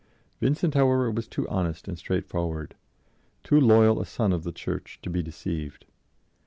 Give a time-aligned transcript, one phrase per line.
[0.39, 2.73] Vincent, however, was too honest and straightforward,
[3.43, 5.85] too loyal a son of the Church, to be deceived.